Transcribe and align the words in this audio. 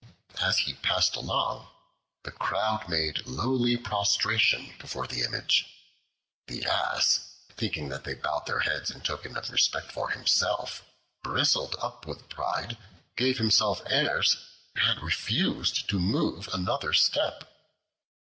As 0.41 0.57
he 0.57 0.73
passed 0.73 1.15
along, 1.15 1.67
the 2.23 2.31
crowd 2.31 2.89
made 2.89 3.23
lowly 3.27 3.77
prostration 3.77 4.73
before 4.79 5.05
the 5.05 5.21
Image. 5.21 5.67
The 6.47 6.65
Ass, 6.65 7.19
thinking 7.55 7.89
that 7.89 8.03
they 8.03 8.15
bowed 8.15 8.47
their 8.47 8.61
heads 8.61 8.89
in 8.89 9.01
token 9.01 9.37
of 9.37 9.47
respect 9.51 9.91
for 9.91 10.09
himself, 10.09 10.81
bristled 11.21 11.75
up 11.79 12.07
with 12.07 12.29
pride, 12.29 12.79
gave 13.15 13.37
himself 13.37 13.83
airs, 13.85 14.37
and 14.75 14.99
refused 15.03 15.87
to 15.89 15.99
move 15.99 16.49
another 16.51 16.93
step. 16.93 17.43